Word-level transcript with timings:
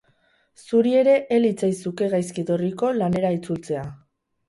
Zuri 0.63 0.93
ere 1.01 1.13
ez 1.37 1.39
litzaizuke 1.45 2.09
gaizki 2.17 2.45
etorriko 2.47 2.93
lanera 3.01 3.37
itzultzea. 3.41 3.89